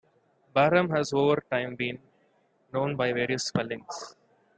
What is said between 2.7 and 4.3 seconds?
known by various spellings.